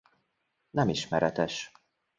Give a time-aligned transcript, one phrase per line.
[0.71, 1.71] Nem ismeretes